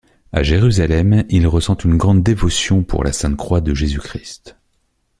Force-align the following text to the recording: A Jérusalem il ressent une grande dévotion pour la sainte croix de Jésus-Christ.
A 0.33 0.41
Jérusalem 0.41 1.25
il 1.29 1.45
ressent 1.45 1.75
une 1.75 1.95
grande 1.95 2.23
dévotion 2.23 2.81
pour 2.83 3.03
la 3.03 3.13
sainte 3.13 3.37
croix 3.37 3.61
de 3.61 3.75
Jésus-Christ. 3.75 4.57